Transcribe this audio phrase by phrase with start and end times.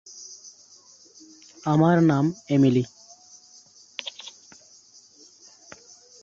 [1.63, 2.83] আমার নাম এমিলি।